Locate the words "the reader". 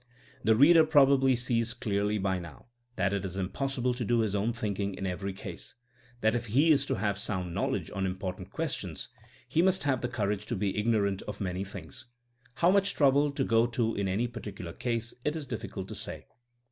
0.43-0.83